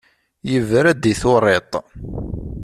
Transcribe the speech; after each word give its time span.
Yebra-d 0.51 1.03
i 1.11 1.13
turiḍt. 1.21 1.73